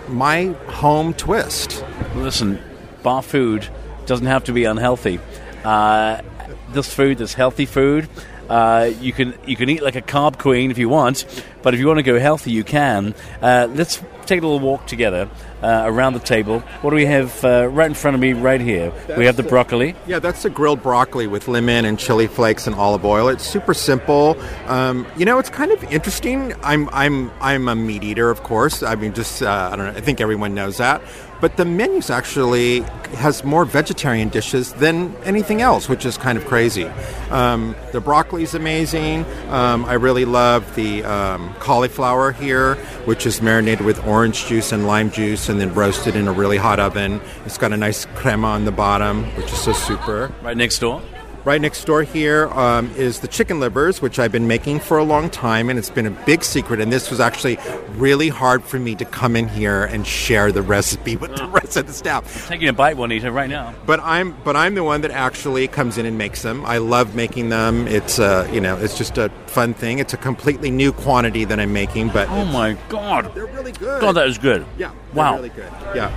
my 0.09 0.47
home 0.69 1.15
twist. 1.15 1.82
Listen, 2.15 2.59
bar 3.03 3.23
food 3.23 3.67
doesn't 4.07 4.27
have 4.27 4.45
to 4.45 4.53
be 4.53 4.65
unhealthy. 4.65 5.21
Uh, 5.65 6.23
this 6.71 6.93
food, 6.93 7.19
this 7.19 7.35
healthy 7.35 7.67
food, 7.67 8.09
uh, 8.49 8.91
you 9.01 9.13
can 9.13 9.35
you 9.47 9.57
can 9.57 9.69
eat 9.69 9.83
like 9.83 9.97
a 9.97 10.03
carb 10.03 10.39
queen 10.39 10.71
if 10.71 10.79
you 10.79 10.89
want, 10.89 11.25
but 11.63 11.75
if 11.75 11.81
you 11.81 11.87
want 11.87 11.99
to 11.99 12.03
go 12.03 12.19
healthy, 12.19 12.51
you 12.51 12.65
can. 12.65 13.15
Uh, 13.41 13.69
let's 13.73 14.03
take 14.27 14.43
a 14.43 14.47
little 14.47 14.61
walk 14.61 14.87
together 14.87 15.29
uh, 15.63 15.83
around 15.85 16.15
the 16.15 16.21
table. 16.21 16.61
What 16.81 16.91
do 16.91 16.97
we 16.97 17.07
have 17.07 17.45
uh, 17.45 17.69
right 17.69 17.87
in 17.87 17.95
front 17.95 18.15
of 18.15 18.21
me, 18.21 18.33
right 18.33 18.61
here? 18.61 18.93
we 19.17 19.27
have 19.27 19.37
the 19.37 19.43
broccoli. 19.43 19.95
Yeah, 20.07 20.19
that's 20.19 20.43
the 20.43 20.51
grilled 20.51 20.83
broccoli 20.83 21.27
with 21.27 21.49
lemon 21.49 21.85
and 21.85 21.99
chili 21.99 22.27
flakes 22.27 22.67
and 22.67 22.75
olive 22.75 23.05
oil. 23.05 23.29
It's 23.29 23.45
super 23.45 23.75
simple. 23.75 24.37
Um, 24.67 25.07
you 25.17 25.25
know, 25.25 25.39
it's 25.39 25.51
kind 25.51 25.73
of 25.73 25.83
interesting. 25.85 26.55
I'm 26.63 26.89
I'm 26.91 27.31
I'm 27.41 27.69
a 27.69 27.75
meat 27.75 28.03
eater, 28.03 28.31
of 28.31 28.43
course. 28.43 28.83
I 28.83 28.95
mean, 28.95 29.13
just 29.13 29.43
uh, 29.43 29.71
I 29.73 29.77
don't 29.77 29.87
know. 29.93 29.99
I 29.99 30.01
think 30.01 30.21
everyone 30.21 30.55
knows 30.55 30.79
that. 30.79 31.03
But 31.41 31.57
the 31.57 31.65
menus 31.65 32.09
actually 32.09 32.81
has 33.17 33.43
more 33.43 33.65
vegetarian 33.65 34.29
dishes 34.29 34.73
than 34.75 35.13
anything 35.25 35.61
else, 35.61 35.89
which 35.89 36.07
is 36.07 36.17
kind 36.17 36.39
of 36.39 36.47
crazy. 36.47 36.85
Um, 37.31 37.75
the 37.91 38.01
broccoli's 38.01 38.55
amazing. 38.55 39.25
Um, 39.49 39.85
I 39.85 39.95
really 39.95 40.25
love 40.25 40.77
the 40.77 41.03
um, 41.03 41.52
cauliflower 41.61 42.33
here, 42.33 42.75
which 43.05 43.27
is 43.27 43.41
marinated 43.43 43.85
with 43.85 44.05
orange 44.07 44.47
juice 44.47 44.73
and 44.73 44.87
lime 44.87 45.11
juice, 45.11 45.49
and 45.49 45.61
then 45.61 45.73
roasted 45.75 46.17
in 46.17 46.29
a 46.29 46.33
really 46.33 46.57
hot 46.57 46.81
oven. 46.81 47.21
It's 47.45 47.59
got 47.59 47.73
a 47.73 47.77
nice 47.77 48.05
crema 48.15 48.49
on 48.49 48.65
the 48.65 48.73
bottom, 48.73 49.25
which 49.37 49.53
is 49.53 49.61
so 49.61 49.73
super. 49.73 50.33
Right 50.43 50.57
next 50.57 50.79
door. 50.79 51.03
Right 51.45 51.61
next 51.61 51.85
door 51.87 52.05
here 52.05 52.47
um, 52.51 52.89
is 52.95 53.19
the 53.19 53.27
chicken 53.27 53.59
livers, 53.59 54.01
which 54.01 54.21
I've 54.21 54.31
been 54.31 54.47
making 54.47 54.79
for 54.79 54.97
a 54.99 55.03
long 55.03 55.29
time, 55.29 55.69
and 55.71 55.77
it's 55.77 55.91
been 55.91 56.07
a 56.07 56.11
big 56.25 56.45
secret. 56.45 56.81
And 56.81 56.93
this 56.93 57.11
was 57.11 57.19
actually 57.19 57.59
really 57.97 58.29
hard 58.29 58.63
for 58.63 58.79
me 58.79 58.95
to 58.95 59.05
come 59.05 59.35
in 59.35 59.49
here 59.49 59.83
and 59.83 60.07
share 60.07 60.53
the 60.53 60.63
recipe 60.63 61.17
with 61.17 61.35
the 61.35 61.47
rest 61.49 61.77
of 61.77 61.89
the 61.89 61.93
staff. 61.93 62.47
Taking 62.47 62.69
a 62.69 62.73
bite, 62.73 62.97
Juanita, 62.97 63.33
right 63.33 63.51
now. 63.51 63.75
But 63.87 63.99
I'm 64.05 64.37
but 64.45 64.55
I'm 64.55 64.77
the 64.77 64.85
one 64.85 65.01
that 65.01 65.11
actually 65.11 65.67
comes 65.67 65.99
in 65.99 66.07
and 66.07 66.17
makes 66.17 66.43
them. 66.43 66.65
I 66.65 66.79
love 66.79 67.17
making 67.17 67.49
them. 67.49 67.89
It's 67.89 68.21
uh, 68.21 68.49
you 68.53 68.61
know 68.61 68.77
it's 68.77 68.97
just 68.97 69.19
a 69.19 69.29
fun 69.47 69.75
thing. 69.75 69.99
It's 69.99 70.15
a 70.15 70.19
completely 70.19 70.71
new 70.71 70.93
quantity 70.93 71.45
that 71.47 71.59
I'm 71.59 71.73
making, 71.73 72.11
but 72.11 72.29
Oh 72.29 72.45
my 72.45 72.77
God! 72.89 73.35
they're 73.35 73.47
really 73.47 73.73
good. 73.73 74.01
God, 74.01 74.13
that 74.13 74.29
is 74.29 74.39
good. 74.39 74.65
yeah, 74.79 74.93
they're 75.13 75.15
Wow. 75.25 75.35
really 75.35 75.49
good. 75.49 75.73
Yeah. 75.93 76.15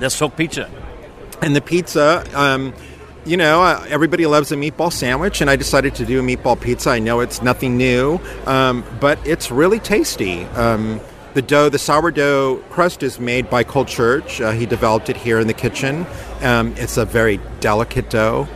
Let's 0.00 0.18
talk 0.18 0.36
pizza. 0.36 0.68
And 1.42 1.54
the 1.54 1.60
pizza, 1.60 2.24
um, 2.34 2.74
you 3.26 3.36
know, 3.36 3.62
uh, 3.62 3.84
everybody 3.88 4.26
loves 4.26 4.52
a 4.52 4.56
meatball 4.56 4.92
sandwich, 4.92 5.40
and 5.40 5.48
I 5.48 5.56
decided 5.56 5.94
to 5.96 6.04
do 6.04 6.20
a 6.20 6.22
meatball 6.22 6.60
pizza. 6.60 6.90
I 6.90 6.98
know 6.98 7.20
it's 7.20 7.42
nothing 7.42 7.76
new, 7.76 8.20
um, 8.46 8.84
but 9.00 9.18
it's 9.26 9.50
really 9.50 9.78
tasty. 9.78 10.44
Um, 10.44 11.00
the 11.32 11.42
dough, 11.42 11.68
the 11.68 11.78
sourdough 11.78 12.58
crust 12.70 13.02
is 13.02 13.18
made 13.18 13.48
by 13.50 13.64
Cole 13.64 13.86
Church. 13.86 14.40
Uh, 14.40 14.52
he 14.52 14.66
developed 14.66 15.08
it 15.08 15.16
here 15.16 15.40
in 15.40 15.46
the 15.46 15.54
kitchen. 15.54 16.06
Um, 16.42 16.74
it's 16.76 16.96
a 16.96 17.04
very 17.04 17.40
delicate 17.60 18.10
dough. 18.10 18.46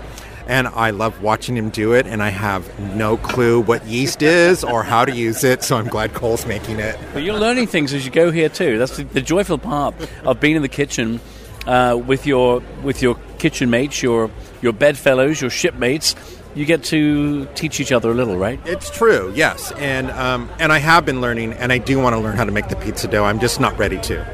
And 0.46 0.66
I 0.68 0.90
love 0.90 1.22
watching 1.22 1.56
him 1.56 1.68
do 1.68 1.92
it, 1.92 2.06
and 2.06 2.22
I 2.22 2.30
have 2.30 2.78
no 2.94 3.18
clue 3.18 3.60
what 3.60 3.84
yeast 3.84 4.22
is 4.22 4.64
or 4.64 4.82
how 4.82 5.04
to 5.04 5.14
use 5.14 5.44
it, 5.44 5.62
so 5.62 5.76
I'm 5.76 5.88
glad 5.88 6.14
Cole's 6.14 6.46
making 6.46 6.78
it. 6.78 6.98
But 7.12 7.22
you're 7.22 7.38
learning 7.38 7.66
things 7.66 7.92
as 7.92 8.06
you 8.06 8.10
go 8.10 8.30
here 8.30 8.48
too. 8.48 8.78
That's 8.78 8.96
the, 8.96 9.04
the 9.04 9.20
joyful 9.20 9.58
part 9.58 9.94
of 10.24 10.40
being 10.40 10.56
in 10.56 10.62
the 10.62 10.68
kitchen 10.68 11.20
uh, 11.66 12.00
with 12.06 12.26
your 12.26 12.62
with 12.82 13.02
your 13.02 13.16
kitchen 13.38 13.68
mates, 13.68 14.02
your 14.02 14.30
your 14.62 14.72
bedfellows, 14.72 15.40
your 15.40 15.50
shipmates. 15.50 16.14
You 16.54 16.64
get 16.64 16.82
to 16.84 17.46
teach 17.54 17.78
each 17.78 17.92
other 17.92 18.10
a 18.10 18.14
little, 18.14 18.36
right? 18.36 18.58
It's 18.64 18.90
true, 18.90 19.32
yes, 19.36 19.70
and 19.72 20.10
um, 20.12 20.48
and 20.58 20.72
I 20.72 20.78
have 20.78 21.04
been 21.06 21.20
learning, 21.20 21.52
and 21.52 21.70
I 21.72 21.78
do 21.78 21.98
want 22.00 22.14
to 22.16 22.20
learn 22.20 22.36
how 22.36 22.44
to 22.44 22.50
make 22.50 22.68
the 22.68 22.76
pizza 22.76 23.06
dough. 23.06 23.24
I'm 23.24 23.38
just 23.38 23.60
not 23.60 23.78
ready 23.78 23.98
to. 24.00 24.24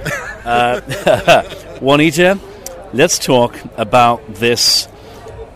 Juanita, 1.81 2.39
let's 2.93 3.19
talk 3.19 3.59
about 3.77 4.23
this 4.35 4.89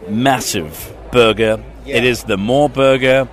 massive 0.08 0.92
burger. 1.12 1.62
Yeah. 1.86 1.96
It 1.96 2.04
is 2.04 2.24
the 2.24 2.36
more 2.36 2.68
burger. 2.68 3.28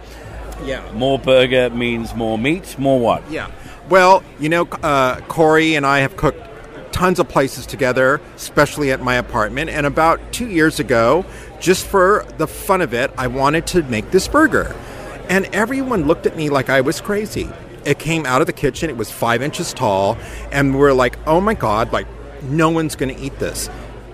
yeah, 0.63 0.89
More 0.93 1.19
burger 1.19 1.69
means 1.71 2.15
more 2.15 2.37
meat. 2.37 2.77
More 2.77 2.99
what? 2.99 3.29
yeah. 3.29 3.49
Well, 3.89 4.23
you 4.39 4.49
know, 4.49 4.63
uh, 4.81 5.19
Corey 5.27 5.75
and 5.75 5.85
I 5.85 5.99
have 5.99 6.15
cooked 6.17 6.39
tons 6.95 7.19
of 7.19 7.27
places 7.27 7.65
together, 7.65 8.21
especially 8.37 8.89
at 8.89 9.01
my 9.01 9.15
apartment. 9.15 9.69
And 9.69 9.85
about 9.85 10.31
two 10.31 10.47
years 10.47 10.79
ago, 10.79 11.25
just 11.59 11.85
for 11.85 12.25
the 12.37 12.47
fun 12.47 12.79
of 12.79 12.93
it, 12.93 13.11
I 13.17 13.27
wanted 13.27 13.67
to 13.67 13.83
make 13.83 14.11
this 14.11 14.29
burger. 14.29 14.73
And 15.27 15.45
everyone 15.47 16.07
looked 16.07 16.25
at 16.25 16.37
me 16.37 16.49
like 16.49 16.69
I 16.69 16.79
was 16.79 17.01
crazy. 17.01 17.49
It 17.83 17.99
came 17.99 18.25
out 18.25 18.39
of 18.39 18.47
the 18.47 18.53
kitchen, 18.53 18.89
it 18.89 18.95
was 18.95 19.11
five 19.11 19.41
inches 19.41 19.73
tall, 19.73 20.17
and 20.53 20.79
we're 20.79 20.93
like, 20.93 21.17
oh 21.27 21.41
my 21.41 21.53
God, 21.53 21.91
like, 21.91 22.07
no 22.43 22.69
one's 22.69 22.95
going 22.95 23.13
to 23.13 23.21
eat 23.21 23.39
this. 23.39 23.69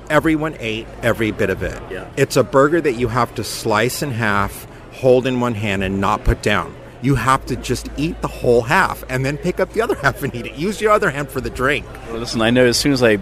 Everyone 0.10 0.56
ate 0.60 0.88
every 1.04 1.30
bit 1.30 1.52
of 1.52 1.62
it. 1.62 1.80
Yeah. 1.92 2.10
It's 2.18 2.36
a 2.36 2.44
burger 2.44 2.82
that 2.82 2.94
you 2.94 3.10
have 3.10 3.36
to 3.36 3.44
slice 3.44 4.02
in 4.02 4.10
half, 4.10 4.66
hold 4.94 5.28
in 5.28 5.40
one 5.40 5.54
hand, 5.54 5.84
and 5.84 6.02
not 6.02 6.24
put 6.24 6.42
down. 6.42 6.76
You 7.02 7.16
have 7.16 7.46
to 7.48 7.56
just 7.56 7.90
eat 7.98 8.22
the 8.22 8.28
whole 8.28 8.62
half 8.62 9.04
and 9.10 9.26
then 9.26 9.38
pick 9.38 9.60
up 9.60 9.74
the 9.74 9.82
other 9.82 9.96
half 10.02 10.24
and 10.24 10.34
eat 10.36 10.46
it. 10.46 10.56
Use 10.56 10.82
your 10.82 10.92
other 10.92 11.10
hand 11.10 11.30
for 11.30 11.42
the 11.42 11.50
drink. 11.50 11.86
Well, 12.08 12.20
listen, 12.20 12.42
I 12.42 12.50
know 12.50 12.66
as 12.66 12.78
soon 12.78 12.94
as 12.94 13.02
I 13.04 13.20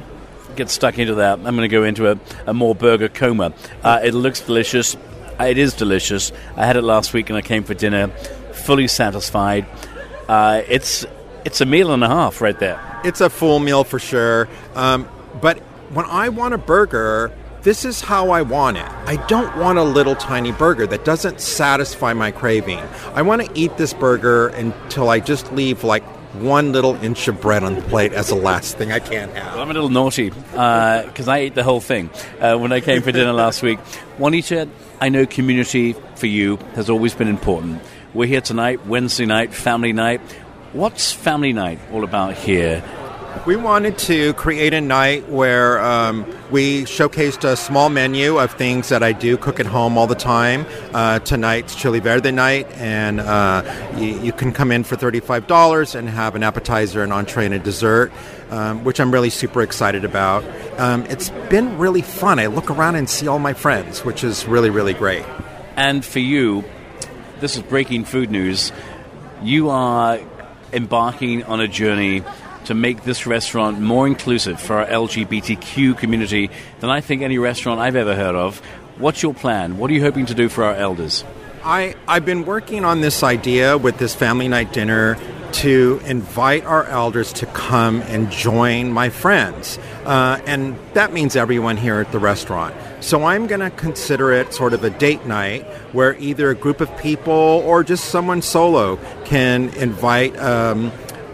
get 0.56 0.70
stuck 0.70 0.98
into 0.98 1.16
that, 1.16 1.40
I'm 1.40 1.56
going 1.56 1.60
to 1.60 1.68
go 1.68 1.84
into 1.84 2.12
a, 2.12 2.20
a 2.46 2.54
more 2.54 2.76
burger 2.76 3.10
coma. 3.10 3.54
Uh, 3.84 4.00
it 4.04 4.14
looks 4.14 4.42
delicious. 4.42 4.98
It 5.40 5.58
is 5.58 5.74
delicious. 5.74 6.32
I 6.58 6.66
had 6.66 6.76
it 6.76 6.82
last 6.82 7.14
week 7.14 7.30
and 7.30 7.38
I 7.38 7.42
came 7.42 7.64
for 7.64 7.74
dinner, 7.74 8.10
fully 8.52 8.88
satisfied. 8.88 9.66
Uh, 10.28 10.62
it's 10.68 11.06
it's 11.46 11.62
a 11.62 11.66
meal 11.66 11.94
and 11.94 12.04
a 12.04 12.08
half 12.08 12.42
right 12.42 12.60
there. 12.60 12.80
It's 13.06 13.22
a 13.22 13.30
full 13.30 13.60
meal 13.60 13.84
for 13.86 13.98
sure. 13.98 14.50
Um, 14.76 15.08
but 15.42 15.60
when 15.94 16.06
I 16.06 16.30
want 16.30 16.54
a 16.54 16.58
burger, 16.58 17.32
this 17.64 17.84
is 17.84 18.02
how 18.02 18.30
I 18.30 18.42
want 18.42 18.78
it. 18.78 18.86
I 18.86 19.18
don't 19.28 19.58
want 19.58 19.78
a 19.78 19.84
little 19.84 20.16
tiny 20.16 20.52
burger 20.52 20.88
that 20.88 21.04
doesn't 21.04 21.42
satisfy 21.42 22.14
my 22.14 22.32
craving. 22.32 22.80
I 23.14 23.22
want 23.22 23.46
to 23.46 23.52
eat 23.60 23.78
this 23.78 23.94
burger 23.94 24.48
until 24.50 25.10
I 25.10 25.20
just 25.20 25.52
leave 25.52 25.84
like 25.84 26.04
one 26.36 26.72
little 26.72 26.96
inch 27.04 27.28
of 27.28 27.42
bread 27.42 27.64
on 27.64 27.76
the 27.76 27.82
plate 27.82 28.14
as 28.14 28.30
the 28.30 28.36
last 28.36 28.78
thing 28.78 28.92
I 28.92 29.00
can't 29.00 29.34
have. 29.34 29.54
Well, 29.54 29.64
I'm 29.64 29.72
a 29.72 29.74
little 29.74 29.90
naughty 29.90 30.30
because 30.30 31.28
I 31.28 31.40
ate 31.40 31.56
the 31.56 31.64
whole 31.64 31.82
thing 31.82 32.10
uh, 32.40 32.58
when 32.58 32.72
I 32.72 32.80
came 32.80 33.02
for 33.02 33.12
dinner 33.12 33.34
last 33.34 33.62
week. 33.62 33.80
Juanita, 34.18 34.70
I 35.02 35.10
know 35.10 35.26
community 35.26 35.94
for 36.16 36.28
you 36.28 36.58
has 36.76 36.90
always 36.90 37.14
been 37.14 37.28
important. 37.28 37.82
We're 38.14 38.28
here 38.28 38.42
tonight, 38.42 38.86
Wednesday 38.86 39.26
night, 39.26 39.54
family 39.54 39.92
night. 39.92 40.22
What's 40.72 41.12
family 41.12 41.52
night 41.52 41.80
all 41.92 42.04
about 42.04 42.36
here? 42.36 42.84
We 43.46 43.56
wanted 43.56 43.98
to 44.00 44.34
create 44.34 44.74
a 44.74 44.82
night 44.82 45.30
where 45.30 45.80
um, 45.80 46.26
we 46.52 46.84
showcased 46.84 47.44
a 47.44 47.56
small 47.56 47.90
menu 47.90 48.38
of 48.38 48.52
things 48.52 48.90
that 48.90 49.02
I 49.02 49.12
do 49.14 49.38
cook 49.38 49.60
at 49.60 49.66
home 49.66 49.98
all 49.98 50.08
the 50.08 50.16
time. 50.16 50.66
Uh, 50.94 51.20
tonight's 51.20 51.76
Chili 51.76 52.00
Verde 52.00 52.32
night, 52.32 52.70
and 52.74 53.20
uh, 53.20 53.64
you, 53.98 54.20
you 54.20 54.34
can 54.34 54.52
come 54.52 54.72
in 54.72 54.84
for 54.84 54.96
$35 54.96 55.96
and 55.96 56.10
have 56.10 56.36
an 56.36 56.44
appetizer, 56.44 57.02
an 57.04 57.12
entree, 57.12 57.46
and 57.46 57.54
a 57.54 57.60
dessert, 57.60 58.12
um, 58.50 58.84
which 58.84 59.00
I'm 59.00 59.12
really 59.12 59.30
super 59.30 59.62
excited 59.62 60.04
about. 60.04 60.44
Um, 60.80 61.06
it's 61.06 61.30
been 61.50 61.78
really 61.78 62.02
fun. 62.02 62.40
I 62.40 62.48
look 62.48 62.70
around 62.70 62.96
and 62.96 63.10
see 63.10 63.28
all 63.28 63.40
my 63.40 63.54
friends, 63.54 64.04
which 64.04 64.24
is 64.24 64.46
really, 64.48 64.70
really 64.70 64.94
great. 64.94 65.26
And 65.76 66.04
for 66.04 66.20
you, 66.20 66.66
this 67.40 67.56
is 67.56 67.64
breaking 67.64 68.06
food 68.06 68.32
news. 68.32 68.72
You 69.42 69.70
are 69.70 70.20
embarking 70.74 71.44
on 71.44 71.60
a 71.60 71.68
journey 71.68 72.24
to 72.70 72.76
make 72.76 73.04
this 73.04 73.26
restaurant 73.26 73.80
more 73.80 74.06
inclusive 74.06 74.62
for 74.62 74.78
our 74.78 74.86
LGBTQ 74.86 75.98
community 75.98 76.52
than 76.82 76.92
I 76.92 77.02
think 77.02 77.24
any 77.24 77.40
restaurant 77.40 77.80
I've 77.80 77.96
ever 77.96 78.16
heard 78.16 78.36
of. 78.36 78.60
What's 79.00 79.24
your 79.24 79.34
plan? 79.34 79.80
What 79.80 79.90
are 79.90 79.94
you 79.96 80.02
hoping 80.02 80.28
to 80.28 80.36
do 80.36 80.50
for 80.50 80.64
our 80.64 80.76
elders? 80.76 81.26
I, 81.64 81.96
I've 82.08 82.26
been 82.26 82.46
working 82.46 82.86
on 82.86 83.02
this 83.02 83.24
idea 83.24 83.76
with 83.76 83.98
this 83.98 84.14
family 84.14 84.48
night 84.48 84.72
dinner 84.72 85.18
to 85.52 86.00
invite 86.06 86.64
our 86.66 86.86
elders 86.86 87.34
to 87.34 87.48
come 87.48 88.04
and 88.04 88.30
join 88.30 88.94
my 88.94 89.10
friends. 89.10 89.80
Uh, 90.06 90.40
and 90.46 90.78
that 90.94 91.12
means 91.12 91.36
everyone 91.36 91.76
here 91.76 92.00
at 92.00 92.12
the 92.12 92.20
restaurant. 92.20 92.76
So 93.00 93.24
I'm 93.24 93.48
going 93.48 93.62
to 93.62 93.72
consider 93.72 94.32
it 94.32 94.54
sort 94.54 94.74
of 94.74 94.84
a 94.84 94.92
date 94.92 95.26
night 95.26 95.64
where 95.92 96.16
either 96.20 96.52
a 96.52 96.56
group 96.56 96.82
of 96.82 96.98
people 97.00 97.34
or 97.34 97.84
just 97.84 98.06
someone 98.06 98.44
solo 98.44 98.98
can 99.26 99.70
invite. 99.70 100.38
Um, 100.38 100.92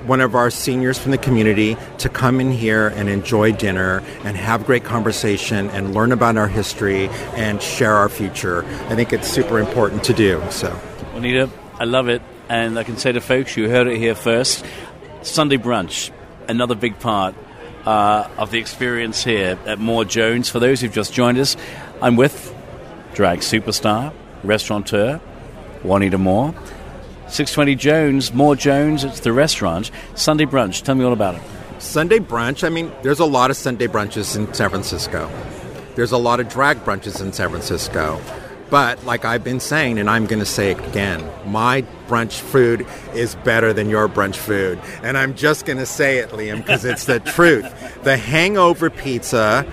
one 0.07 0.21
of 0.21 0.35
our 0.35 0.49
seniors 0.49 0.97
from 0.97 1.11
the 1.11 1.17
community 1.17 1.77
to 1.99 2.09
come 2.09 2.39
in 2.39 2.51
here 2.51 2.87
and 2.87 3.09
enjoy 3.09 3.51
dinner 3.51 4.03
and 4.23 4.37
have 4.37 4.65
great 4.65 4.83
conversation 4.83 5.69
and 5.69 5.93
learn 5.93 6.11
about 6.11 6.37
our 6.37 6.47
history 6.47 7.07
and 7.35 7.61
share 7.61 7.93
our 7.93 8.09
future. 8.09 8.65
I 8.89 8.95
think 8.95 9.13
it's 9.13 9.27
super 9.27 9.59
important 9.59 10.03
to 10.05 10.13
do. 10.13 10.41
So, 10.51 10.69
Juanita, 11.13 11.49
I 11.79 11.85
love 11.85 12.07
it. 12.09 12.21
And 12.47 12.77
I 12.77 12.83
can 12.83 12.97
say 12.97 13.11
to 13.11 13.21
folks, 13.21 13.57
you 13.57 13.69
heard 13.69 13.87
it 13.87 13.97
here 13.97 14.13
first. 14.13 14.63
Sunday 15.23 15.57
brunch, 15.57 16.11
another 16.47 16.75
big 16.75 16.99
part 16.99 17.33
uh, 17.85 18.29
of 18.37 18.51
the 18.51 18.59
experience 18.59 19.23
here 19.23 19.57
at 19.65 19.79
Moore 19.79 20.05
Jones. 20.05 20.49
For 20.49 20.59
those 20.59 20.81
who've 20.81 20.93
just 20.93 21.13
joined 21.13 21.39
us, 21.39 21.57
I'm 22.01 22.15
with 22.15 22.53
drag 23.15 23.39
superstar, 23.39 24.13
restaurateur, 24.43 25.19
Juanita 25.83 26.17
Moore. 26.17 26.53
620 27.27 27.75
Jones, 27.75 28.33
more 28.33 28.55
Jones, 28.55 29.03
it's 29.03 29.19
the 29.21 29.33
restaurant. 29.33 29.91
Sunday 30.13 30.45
brunch, 30.45 30.83
tell 30.83 30.95
me 30.95 31.03
all 31.03 31.13
about 31.13 31.35
it. 31.35 31.41
Sunday 31.79 32.19
brunch, 32.19 32.63
I 32.63 32.69
mean, 32.69 32.91
there's 33.01 33.19
a 33.19 33.25
lot 33.25 33.49
of 33.49 33.57
Sunday 33.57 33.87
brunches 33.87 34.35
in 34.35 34.53
San 34.53 34.69
Francisco. 34.69 35.29
There's 35.95 36.11
a 36.11 36.17
lot 36.17 36.39
of 36.39 36.49
drag 36.49 36.77
brunches 36.85 37.21
in 37.21 37.33
San 37.33 37.49
Francisco. 37.49 38.21
But 38.69 39.03
like 39.05 39.25
I've 39.25 39.43
been 39.43 39.59
saying, 39.59 39.99
and 39.99 40.09
I'm 40.09 40.25
going 40.25 40.39
to 40.39 40.45
say 40.45 40.71
it 40.71 40.79
again, 40.87 41.27
my 41.45 41.83
brunch 42.07 42.39
food 42.39 42.85
is 43.13 43.35
better 43.35 43.73
than 43.73 43.89
your 43.89 44.07
brunch 44.07 44.35
food. 44.35 44.79
And 45.03 45.17
I'm 45.17 45.35
just 45.35 45.65
going 45.65 45.77
to 45.77 45.85
say 45.85 46.17
it, 46.17 46.29
Liam, 46.29 46.57
because 46.57 46.85
it's 46.85 47.05
the 47.05 47.19
truth. 47.35 48.03
The 48.03 48.17
hangover 48.17 48.89
pizza 48.89 49.65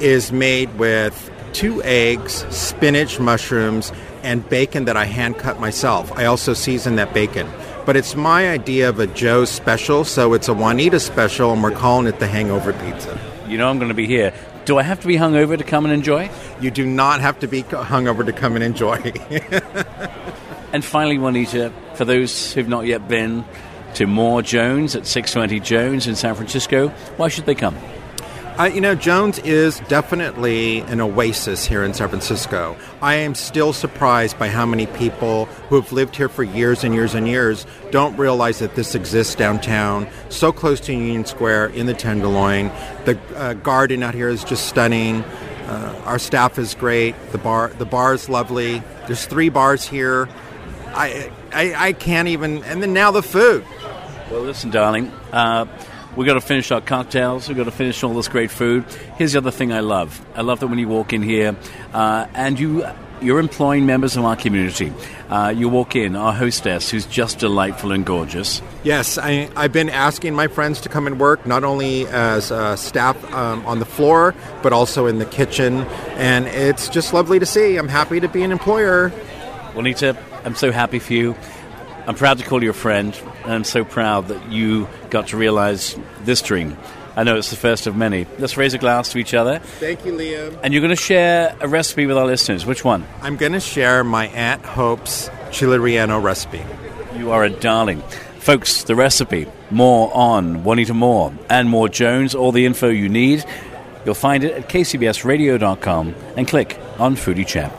is 0.00 0.32
made 0.32 0.76
with 0.78 1.30
two 1.52 1.82
eggs, 1.82 2.44
spinach, 2.54 3.20
mushrooms, 3.20 3.92
and 4.22 4.48
bacon 4.48 4.84
that 4.86 4.96
I 4.96 5.04
hand 5.04 5.38
cut 5.38 5.60
myself. 5.60 6.12
I 6.12 6.26
also 6.26 6.54
season 6.54 6.96
that 6.96 7.12
bacon. 7.14 7.48
But 7.86 7.96
it's 7.96 8.14
my 8.14 8.50
idea 8.50 8.88
of 8.88 9.00
a 9.00 9.06
Joe's 9.06 9.50
special, 9.50 10.04
so 10.04 10.34
it's 10.34 10.48
a 10.48 10.54
Juanita 10.54 11.00
special, 11.00 11.52
and 11.52 11.62
we're 11.62 11.70
calling 11.70 12.06
it 12.06 12.18
the 12.18 12.26
hangover 12.26 12.72
pizza. 12.72 13.18
You 13.48 13.58
know 13.58 13.68
I'm 13.68 13.78
going 13.78 13.88
to 13.88 13.94
be 13.94 14.06
here. 14.06 14.32
Do 14.64 14.78
I 14.78 14.82
have 14.82 15.00
to 15.00 15.06
be 15.06 15.16
hungover 15.16 15.56
to 15.56 15.64
come 15.64 15.84
and 15.84 15.92
enjoy? 15.92 16.30
You 16.60 16.70
do 16.70 16.86
not 16.86 17.20
have 17.20 17.38
to 17.40 17.48
be 17.48 17.62
hungover 17.62 18.24
to 18.24 18.32
come 18.32 18.54
and 18.54 18.62
enjoy. 18.62 19.12
And 20.72 20.84
finally, 20.84 21.18
Juanita, 21.18 21.72
for 21.94 22.04
those 22.04 22.52
who've 22.52 22.68
not 22.68 22.86
yet 22.86 23.08
been 23.08 23.44
to 23.94 24.06
Moore 24.06 24.40
Jones 24.40 24.94
at 24.94 25.04
620 25.04 25.58
Jones 25.60 26.06
in 26.06 26.14
San 26.14 26.34
Francisco, 26.36 26.88
why 27.16 27.28
should 27.28 27.46
they 27.46 27.56
come? 27.56 27.76
You 28.58 28.82
know, 28.82 28.94
Jones 28.94 29.38
is 29.38 29.80
definitely 29.88 30.80
an 30.80 31.00
oasis 31.00 31.64
here 31.64 31.82
in 31.82 31.94
San 31.94 32.10
Francisco. 32.10 32.76
I 33.00 33.14
am 33.14 33.34
still 33.34 33.72
surprised 33.72 34.38
by 34.38 34.48
how 34.48 34.66
many 34.66 34.86
people 34.86 35.46
who 35.68 35.76
have 35.76 35.92
lived 35.92 36.14
here 36.14 36.28
for 36.28 36.42
years 36.42 36.84
and 36.84 36.94
years 36.94 37.14
and 37.14 37.26
years 37.26 37.66
don't 37.90 38.14
realize 38.18 38.58
that 38.58 38.74
this 38.74 38.94
exists 38.94 39.34
downtown, 39.34 40.06
so 40.28 40.52
close 40.52 40.78
to 40.80 40.92
Union 40.92 41.24
Square 41.24 41.68
in 41.68 41.86
the 41.86 41.94
Tenderloin. 41.94 42.70
The 43.06 43.18
uh, 43.34 43.54
garden 43.54 44.02
out 44.02 44.14
here 44.14 44.28
is 44.28 44.44
just 44.44 44.68
stunning. 44.68 45.22
Uh, 45.22 46.02
our 46.04 46.18
staff 46.18 46.58
is 46.58 46.74
great. 46.74 47.14
The 47.32 47.38
bar, 47.38 47.68
the 47.68 47.86
bar 47.86 48.12
is 48.12 48.28
lovely. 48.28 48.82
There's 49.06 49.24
three 49.24 49.48
bars 49.48 49.88
here. 49.88 50.28
I, 50.88 51.30
I, 51.52 51.74
I 51.88 51.92
can't 51.94 52.28
even. 52.28 52.62
And 52.64 52.82
then 52.82 52.92
now 52.92 53.10
the 53.10 53.22
food. 53.22 53.64
Well, 54.30 54.42
listen, 54.42 54.70
darling, 54.70 55.10
uh, 55.32 55.64
we 56.16 56.26
got 56.26 56.34
to 56.34 56.40
finish 56.40 56.70
our 56.70 56.80
cocktails. 56.80 57.48
We've 57.48 57.56
got 57.56 57.64
to 57.64 57.70
finish 57.70 58.02
all 58.02 58.14
this 58.14 58.28
great 58.28 58.50
food. 58.50 58.84
Here's 59.16 59.32
the 59.32 59.38
other 59.38 59.50
thing 59.50 59.72
I 59.72 59.80
love. 59.80 60.24
I 60.34 60.42
love 60.42 60.60
that 60.60 60.66
when 60.66 60.78
you 60.78 60.88
walk 60.88 61.12
in 61.12 61.22
here, 61.22 61.56
uh, 61.92 62.26
and 62.34 62.58
you. 62.58 62.86
You're 63.22 63.38
employing 63.38 63.84
members 63.84 64.16
of 64.16 64.24
our 64.24 64.34
community. 64.34 64.94
Uh, 65.28 65.52
you 65.54 65.68
walk 65.68 65.94
in, 65.94 66.16
our 66.16 66.32
hostess, 66.32 66.90
who's 66.90 67.04
just 67.04 67.38
delightful 67.38 67.92
and 67.92 68.02
gorgeous. 68.02 68.62
Yes, 68.82 69.18
I, 69.18 69.50
I've 69.54 69.74
been 69.74 69.90
asking 69.90 70.34
my 70.34 70.48
friends 70.48 70.80
to 70.80 70.88
come 70.88 71.06
and 71.06 71.20
work, 71.20 71.44
not 71.44 71.62
only 71.62 72.06
as 72.06 72.50
uh, 72.50 72.76
staff 72.76 73.22
um, 73.34 73.66
on 73.66 73.78
the 73.78 73.84
floor, 73.84 74.34
but 74.62 74.72
also 74.72 75.04
in 75.04 75.18
the 75.18 75.26
kitchen. 75.26 75.82
And 76.16 76.46
it's 76.46 76.88
just 76.88 77.12
lovely 77.12 77.38
to 77.38 77.44
see. 77.44 77.76
I'm 77.76 77.88
happy 77.88 78.20
to 78.20 78.28
be 78.28 78.42
an 78.42 78.52
employer. 78.52 79.10
Juanita, 79.74 80.16
I'm 80.46 80.54
so 80.54 80.72
happy 80.72 80.98
for 80.98 81.12
you. 81.12 81.36
I'm 82.10 82.16
proud 82.16 82.38
to 82.38 82.44
call 82.44 82.60
you 82.60 82.70
a 82.70 82.72
friend, 82.72 83.16
and 83.44 83.52
I'm 83.52 83.62
so 83.62 83.84
proud 83.84 84.26
that 84.28 84.50
you 84.50 84.88
got 85.10 85.28
to 85.28 85.36
realize 85.36 85.96
this 86.22 86.42
dream. 86.42 86.76
I 87.14 87.22
know 87.22 87.36
it's 87.36 87.50
the 87.50 87.56
first 87.56 87.86
of 87.86 87.94
many. 87.94 88.26
Let's 88.40 88.56
raise 88.56 88.74
a 88.74 88.78
glass 88.78 89.12
to 89.12 89.18
each 89.18 89.32
other. 89.32 89.60
Thank 89.60 90.04
you, 90.04 90.14
Liam. 90.14 90.58
And 90.64 90.74
you're 90.74 90.80
going 90.80 90.90
to 90.90 91.00
share 91.00 91.54
a 91.60 91.68
recipe 91.68 92.06
with 92.06 92.18
our 92.18 92.26
listeners. 92.26 92.66
Which 92.66 92.84
one? 92.84 93.06
I'm 93.22 93.36
going 93.36 93.52
to 93.52 93.60
share 93.60 94.02
my 94.02 94.26
Aunt 94.26 94.64
Hope's 94.64 95.30
chili 95.52 95.78
relleno 95.78 96.20
recipe. 96.20 96.64
You 97.14 97.30
are 97.30 97.44
a 97.44 97.48
darling. 97.48 98.02
Folks, 98.40 98.82
the 98.82 98.96
recipe, 98.96 99.46
more 99.70 100.10
on 100.12 100.64
Juanita 100.64 100.94
Moore 100.94 101.32
and 101.48 101.70
Moore 101.70 101.88
Jones, 101.88 102.34
all 102.34 102.50
the 102.50 102.66
info 102.66 102.88
you 102.88 103.08
need. 103.08 103.44
You'll 104.04 104.16
find 104.16 104.42
it 104.42 104.52
at 104.54 104.68
kcbsradio.com 104.68 106.16
and 106.36 106.48
click 106.48 106.76
on 106.98 107.14
Foodie 107.14 107.46
Chap. 107.46 107.72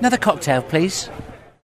Another 0.00 0.18
cocktail, 0.18 0.60
please. 0.60 1.08